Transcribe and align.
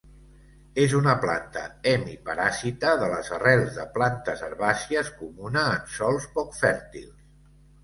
És 0.85 0.93
una 0.99 1.11
planta 1.25 1.65
hemiparàsita 1.91 2.95
de 3.03 3.11
les 3.13 3.31
arrels 3.37 3.71
de 3.77 3.87
plantes 3.99 4.43
herbàcies 4.49 5.15
comuna 5.21 5.69
en 5.77 5.87
sòls 6.01 6.29
poc 6.41 6.61
fèrtils. 6.65 7.17